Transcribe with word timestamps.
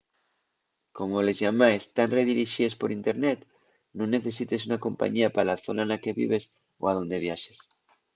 como 0.97 1.15
les 1.25 1.37
llamaes 1.43 1.83
tán 1.95 2.09
redirixíes 2.17 2.77
per 2.81 2.89
internet 2.99 3.39
nun 3.95 4.09
necesites 4.15 4.65
una 4.69 4.81
compañía 4.85 5.33
pa 5.35 5.47
la 5.49 5.61
zona 5.65 5.83
na 5.89 6.01
que 6.03 6.17
vives 6.21 6.43
o 6.81 6.83
a 6.91 6.93
onde 7.01 7.23
viaxes 7.25 7.59